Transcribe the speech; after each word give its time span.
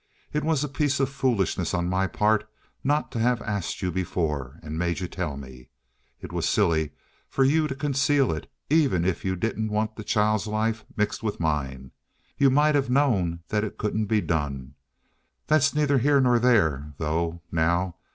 It 0.33 0.43
was 0.43 0.63
a 0.63 0.67
piece 0.67 0.99
of 0.99 1.11
foolishness 1.11 1.75
on 1.75 1.87
my 1.87 2.07
part 2.07 2.49
not 2.83 3.11
to 3.11 3.19
have 3.19 3.39
asked 3.43 3.83
you 3.83 3.91
before, 3.91 4.57
and 4.63 4.75
made 4.75 4.99
you 4.99 5.07
tell 5.07 5.37
me. 5.37 5.69
It 6.21 6.33
was 6.33 6.49
silly 6.49 6.89
for 7.29 7.43
you 7.43 7.67
to 7.67 7.75
conceal 7.75 8.31
it, 8.31 8.51
even 8.67 9.05
if 9.05 9.23
you 9.23 9.35
didn't 9.35 9.69
want 9.69 9.95
the 9.97 10.03
child's 10.03 10.47
life 10.47 10.83
mixed 10.97 11.21
with 11.21 11.39
mine. 11.39 11.91
You 12.35 12.49
might 12.49 12.73
have 12.73 12.89
known 12.89 13.43
that 13.49 13.63
it 13.63 13.77
couldn't 13.77 14.07
be 14.07 14.21
done. 14.21 14.73
That's 15.45 15.75
neither 15.75 15.99
here 15.99 16.19
nor 16.19 16.39
there, 16.39 16.93
though, 16.97 17.43
now. 17.51 17.97